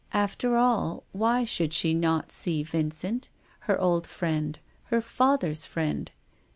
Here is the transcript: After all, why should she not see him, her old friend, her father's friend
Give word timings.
After 0.13 0.57
all, 0.57 1.03
why 1.11 1.43
should 1.43 1.73
she 1.73 1.93
not 1.93 2.31
see 2.31 2.63
him, 2.63 2.89
her 3.59 3.79
old 3.79 4.07
friend, 4.07 4.57
her 4.85 4.99
father's 4.99 5.63
friend 5.67 6.09